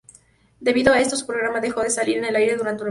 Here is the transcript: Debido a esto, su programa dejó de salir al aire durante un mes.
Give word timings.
Debido 0.59 0.91
a 0.93 0.99
esto, 0.99 1.15
su 1.15 1.27
programa 1.27 1.61
dejó 1.61 1.81
de 1.83 1.91
salir 1.91 2.25
al 2.25 2.35
aire 2.35 2.53
durante 2.55 2.63
un 2.71 2.75
mes. 2.79 2.79